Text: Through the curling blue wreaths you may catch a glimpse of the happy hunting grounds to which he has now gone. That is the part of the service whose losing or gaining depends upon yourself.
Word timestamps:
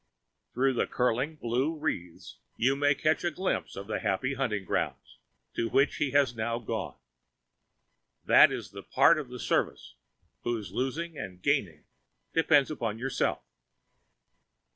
Through 0.55 0.73
the 0.73 0.87
curling 0.87 1.35
blue 1.35 1.77
wreaths 1.77 2.37
you 2.57 2.75
may 2.75 2.95
catch 2.95 3.23
a 3.23 3.29
glimpse 3.29 3.75
of 3.75 3.85
the 3.85 3.99
happy 3.99 4.33
hunting 4.33 4.65
grounds 4.65 5.19
to 5.53 5.69
which 5.69 5.97
he 5.97 6.09
has 6.09 6.33
now 6.35 6.57
gone. 6.57 6.97
That 8.25 8.51
is 8.51 8.71
the 8.71 8.81
part 8.81 9.19
of 9.19 9.29
the 9.29 9.39
service 9.39 9.93
whose 10.41 10.71
losing 10.71 11.19
or 11.19 11.29
gaining 11.29 11.83
depends 12.33 12.71
upon 12.71 12.97
yourself. 12.97 13.43